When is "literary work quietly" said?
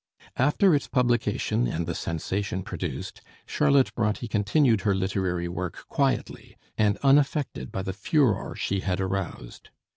4.95-6.57